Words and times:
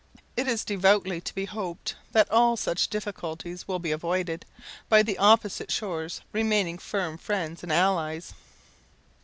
It 0.35 0.47
is 0.47 0.65
devoutly 0.65 1.21
to 1.21 1.35
be 1.35 1.45
hoped 1.45 1.95
that 2.11 2.27
all 2.31 2.57
such 2.57 2.87
difficulties 2.87 3.67
will 3.67 3.77
be 3.77 3.91
avoided, 3.91 4.47
by 4.89 5.03
the 5.03 5.19
opposite 5.19 5.69
shores 5.71 6.21
remaining 6.33 6.79
firm 6.79 7.19
friends 7.19 7.61
and 7.61 7.71
allies. 7.71 8.33